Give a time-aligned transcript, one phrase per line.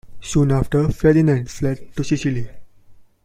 [0.19, 2.49] Soon afterwards Ferdinand fled to Sicily.